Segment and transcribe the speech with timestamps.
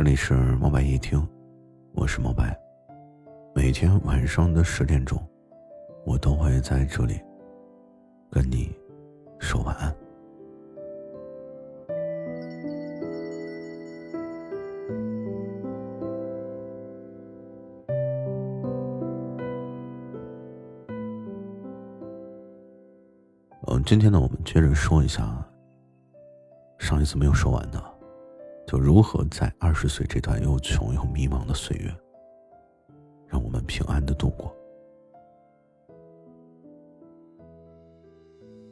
[0.00, 1.28] 这里是猫白夜听，
[1.92, 2.58] 我是猫白。
[3.54, 5.22] 每天晚上的十点钟，
[6.06, 7.20] 我都会在这里
[8.30, 8.74] 跟你
[9.38, 9.94] 说晚安。
[23.66, 25.46] 嗯，今天呢，我们接着说一下
[26.78, 27.78] 上一次没有说完的，
[28.70, 31.92] 就如何在二十岁这段又穷又迷茫的岁月，
[33.26, 34.54] 让我们平安的度过。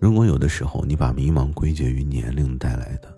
[0.00, 3.16] 如果有的时候你把迷茫归结于年龄带来的，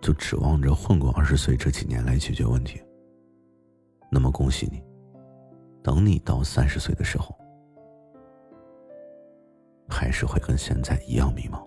[0.00, 2.80] 就指望着混过二十岁这几年来解决问题，
[4.10, 4.82] 那么恭喜你，
[5.82, 7.36] 等你到三十岁的时候。
[9.86, 11.62] 还是会跟现在一样迷茫，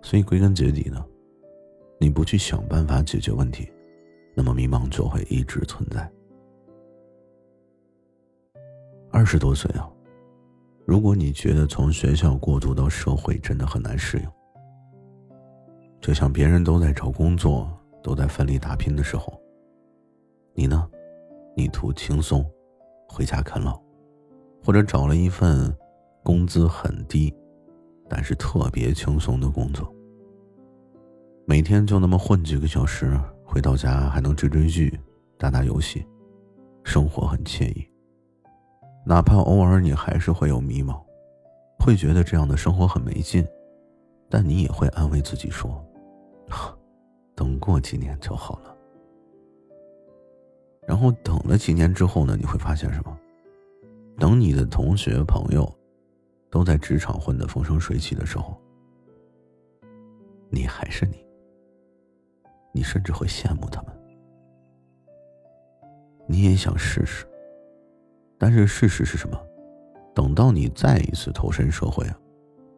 [0.00, 1.04] 所以归根结底呢，
[2.04, 3.66] 你不去想办法解决问题，
[4.34, 6.06] 那么迷茫就会一直存在。
[9.10, 9.88] 二十多岁啊，
[10.84, 14.28] 如果你觉得从学校过渡到社会真的很难适应，
[15.98, 19.40] 就像别人都在找工作、都在奋力打拼的时候，
[20.52, 20.86] 你呢，
[21.56, 22.44] 你图轻松，
[23.08, 23.80] 回家啃老，
[24.62, 25.74] 或者找了一份。
[26.22, 27.34] 工资很低，
[28.10, 29.90] 但是特别轻松的工作。
[31.46, 34.98] 每天就那么混几个小时，回到家还能追追剧、
[35.38, 36.06] 打打游戏，
[36.84, 37.86] 生活很惬意。
[39.06, 40.98] 哪怕偶尔你还是会有迷茫，
[41.78, 43.46] 会觉得这样的生活很没劲，
[44.30, 45.84] 但你也会安慰自己说
[47.36, 48.74] ：“等过几年就好了。”
[50.88, 52.36] 然后等了几年之后呢？
[52.38, 53.18] 你会发现什么？
[54.18, 55.70] 等你的同学朋友。
[56.50, 58.56] 都在职场混得风生水起的时候，
[60.50, 61.23] 你还是你，
[62.74, 63.92] 你甚至会羡慕他们。
[66.26, 67.24] 你也想试试，
[68.36, 69.40] 但是事实是什么？
[70.12, 72.18] 等到你再一次投身社会啊，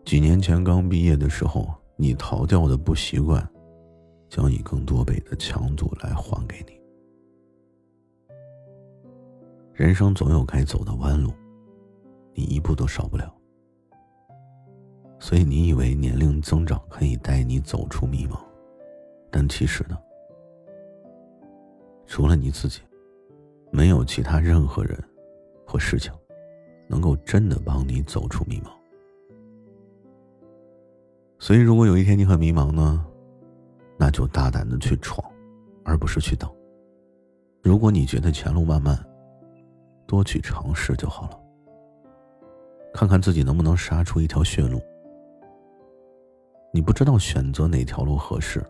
[0.05, 3.49] 几年前刚毕业的时候，你逃掉的不习惯，
[4.29, 6.77] 将以更多倍的强度来还给你。
[9.73, 11.33] 人生总有该走的弯路，
[12.35, 13.33] 你一步都少不了。
[15.19, 18.39] 所以你以为年龄增长可以带你走出迷茫，
[19.39, 19.99] 但其实呢，
[22.07, 22.81] 除了你自己，
[23.71, 24.99] 没有其他任何人
[25.67, 26.11] 或事情
[26.89, 28.71] 能够真的帮你走出迷茫。
[31.39, 33.05] 所以，如果有一天你很迷茫呢，
[33.99, 35.23] 那就大胆的去闯，
[35.85, 36.51] 而不是去等。
[37.63, 38.99] 如果你觉得前路漫漫，
[40.07, 41.39] 多去尝试就好了，
[42.95, 44.81] 看看自己能不能杀出一条血路。
[46.73, 48.65] 你不知道选择哪条路合适，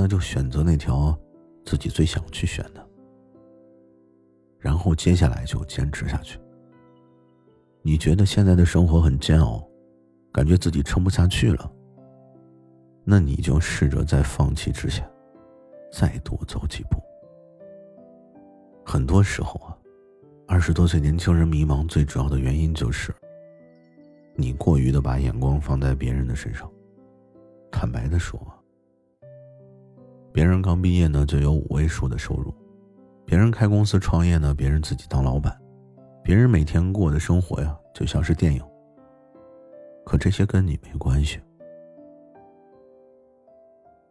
[0.00, 1.18] 那就选择那条
[1.64, 2.88] 自己最想去选的，
[4.60, 6.38] 然后接下来就坚持下去。
[7.82, 9.60] 你觉得现在的生活很煎熬，
[10.32, 11.68] 感觉自己撑不下去了，
[13.02, 15.04] 那你就试着在放弃之前，
[15.92, 16.96] 再多走几步。
[18.86, 19.76] 很多时候啊，
[20.46, 23.12] 二十多岁年轻人迷茫最主要的原因就是。
[24.36, 26.70] 你过于的把眼光放在别人的身上，
[27.72, 28.40] 坦白的说，
[30.32, 32.54] 别人刚毕业呢就有五位数的收入，
[33.24, 35.56] 别人开公司创业呢，别人自己当老板，
[36.22, 38.62] 别人每天过的生活呀就像是电影。
[40.04, 41.40] 可这些跟你没关系。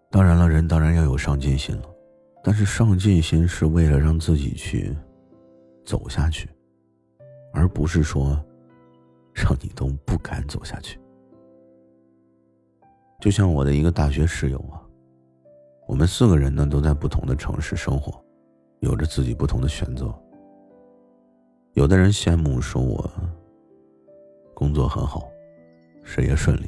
[0.09, 1.89] 当然了，人当然要有上进心了，
[2.43, 4.95] 但是上进心是为了让自己去
[5.85, 6.49] 走下去，
[7.53, 8.39] 而不是说。
[9.39, 10.99] 让你都不敢走下去。
[13.21, 14.81] 就像我的一个大学室友啊，
[15.87, 18.21] 我们四个人呢都在不同的城市生活，
[18.81, 20.13] 有着自己不同的选择。
[21.73, 23.09] 有的人羡慕说我
[24.53, 25.29] 工作很好，
[26.03, 26.67] 事业顺利，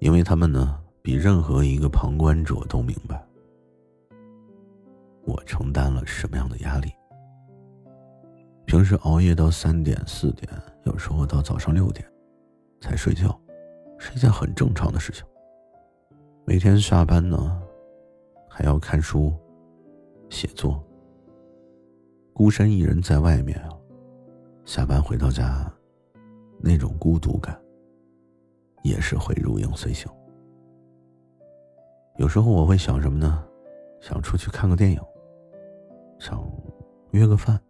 [0.00, 3.24] 因为他们呢比任何一个旁观者都明白
[5.24, 6.90] 我承担了什么样的压力。
[8.64, 10.50] 平时熬夜到三点四点，
[10.84, 12.04] 有时候到早上六点
[12.80, 13.40] 才睡觉，
[13.96, 15.24] 是一件很正常的事情。
[16.48, 17.60] 每天下班呢，
[18.48, 19.34] 还要看书、
[20.30, 20.82] 写作。
[22.32, 23.68] 孤身一人在外面啊，
[24.64, 25.70] 下班回到家，
[26.58, 27.60] 那种孤独感
[28.82, 30.10] 也是会如影随形。
[32.16, 33.46] 有时候我会想什么呢？
[34.00, 34.98] 想出去看个电影，
[36.18, 36.42] 想
[37.10, 37.60] 约个饭。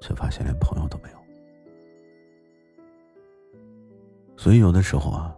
[0.00, 1.18] 却发现连朋友都没有，
[4.36, 5.36] 所以有的时候啊，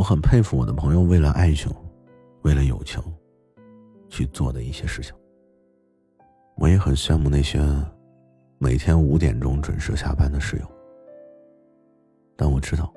[0.00, 1.70] 我很佩服我的朋友为了爱情，
[2.40, 3.02] 为了友情，
[4.08, 5.14] 去做的一些事情。
[6.56, 7.60] 我也很羡慕那些
[8.56, 10.62] 每天五点钟准时下班的室友。
[12.34, 12.90] 但我知道，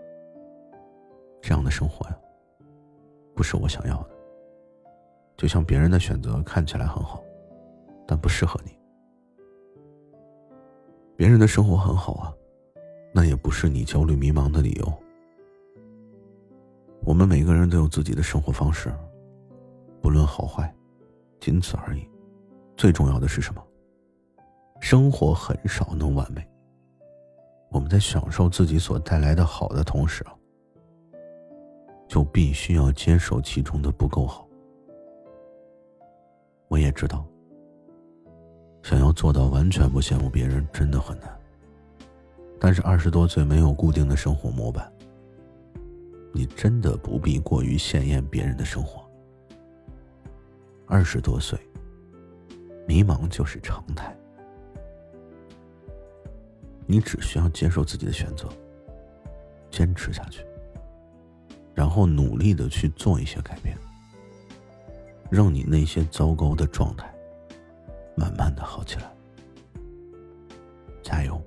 [1.42, 2.18] 这样的生活呀，
[3.36, 4.10] 不是我想要的。
[5.36, 7.22] 就像别人的选择看起来很好，
[8.08, 8.72] 但不适合你。
[11.18, 12.34] 别人的生活很好啊，
[13.14, 15.03] 那也不是你焦虑迷茫的理由。
[17.06, 18.94] 我们每个人都有自己的生活方式，
[20.02, 20.74] 不论好坏，
[21.40, 22.10] 仅此而已。
[22.78, 23.62] 最重要的是什么？
[24.80, 26.46] 生活很少能完美。
[27.70, 30.26] 我们在享受自己所带来的好的同时，
[32.08, 34.48] 就必须要接受其中的不够好。
[36.70, 37.26] 我也知道，
[38.82, 41.30] 想要做到完全不羡慕别人真的很难。
[42.60, 44.92] 但是二十多岁没有固定的生活模板，
[46.36, 49.08] 你真的不必过于羡艳别人的生活。
[50.88, 51.58] 二十多岁，
[52.88, 54.16] 迷茫就是常态。
[56.86, 58.50] 你只需要接受自己的选择，
[59.70, 60.46] 坚持下去，
[61.74, 63.78] 然后努力的去做一些改变，
[65.30, 67.14] 让你那些糟糕的状态
[68.18, 69.14] 慢慢的好起来。
[71.02, 71.42] 加油！